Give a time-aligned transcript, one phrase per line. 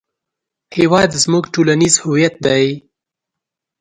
[0.77, 2.65] هېواد زموږ ټولنیز هویت دی